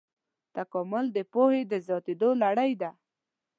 [0.55, 2.89] تکامل د پوهې د زیاتېدو لړۍ ده.